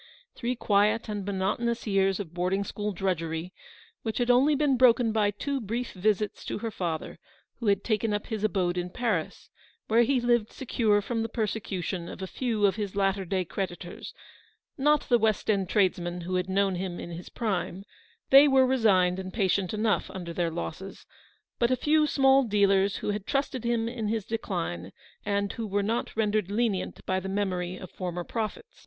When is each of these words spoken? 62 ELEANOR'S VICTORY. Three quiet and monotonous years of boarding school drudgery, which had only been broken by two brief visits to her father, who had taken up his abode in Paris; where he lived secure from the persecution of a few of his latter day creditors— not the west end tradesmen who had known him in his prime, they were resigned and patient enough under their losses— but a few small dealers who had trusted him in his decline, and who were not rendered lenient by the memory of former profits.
62 0.01 0.03
ELEANOR'S 0.03 0.31
VICTORY. 0.31 0.39
Three 0.39 0.55
quiet 0.65 1.09
and 1.09 1.25
monotonous 1.27 1.85
years 1.85 2.19
of 2.19 2.33
boarding 2.33 2.63
school 2.63 2.91
drudgery, 2.91 3.53
which 4.01 4.17
had 4.17 4.31
only 4.31 4.55
been 4.55 4.75
broken 4.75 5.11
by 5.11 5.29
two 5.29 5.61
brief 5.61 5.91
visits 5.91 6.43
to 6.45 6.57
her 6.57 6.71
father, 6.71 7.19
who 7.59 7.67
had 7.67 7.83
taken 7.83 8.11
up 8.11 8.25
his 8.25 8.43
abode 8.43 8.79
in 8.79 8.89
Paris; 8.89 9.51
where 9.87 10.01
he 10.01 10.19
lived 10.19 10.51
secure 10.51 11.03
from 11.03 11.21
the 11.21 11.29
persecution 11.29 12.09
of 12.09 12.19
a 12.23 12.25
few 12.25 12.65
of 12.65 12.77
his 12.77 12.95
latter 12.95 13.23
day 13.25 13.45
creditors— 13.45 14.15
not 14.75 15.01
the 15.01 15.19
west 15.19 15.51
end 15.51 15.69
tradesmen 15.69 16.21
who 16.21 16.33
had 16.33 16.49
known 16.49 16.73
him 16.73 16.99
in 16.99 17.11
his 17.11 17.29
prime, 17.29 17.83
they 18.31 18.47
were 18.47 18.65
resigned 18.65 19.19
and 19.19 19.35
patient 19.35 19.71
enough 19.71 20.09
under 20.09 20.33
their 20.33 20.49
losses— 20.49 21.05
but 21.59 21.69
a 21.69 21.75
few 21.75 22.07
small 22.07 22.43
dealers 22.43 22.95
who 23.05 23.11
had 23.11 23.27
trusted 23.27 23.63
him 23.63 23.87
in 23.87 24.07
his 24.07 24.25
decline, 24.25 24.91
and 25.27 25.53
who 25.53 25.67
were 25.67 25.83
not 25.83 26.15
rendered 26.17 26.49
lenient 26.49 27.05
by 27.05 27.19
the 27.19 27.29
memory 27.29 27.77
of 27.77 27.91
former 27.91 28.23
profits. 28.23 28.79